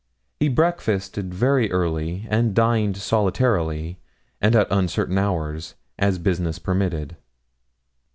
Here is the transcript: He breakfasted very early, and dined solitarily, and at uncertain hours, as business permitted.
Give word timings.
He 0.39 0.49
breakfasted 0.49 1.31
very 1.31 1.71
early, 1.71 2.25
and 2.27 2.55
dined 2.55 2.97
solitarily, 2.97 3.99
and 4.41 4.55
at 4.55 4.65
uncertain 4.71 5.19
hours, 5.19 5.75
as 5.99 6.17
business 6.17 6.57
permitted. 6.57 7.17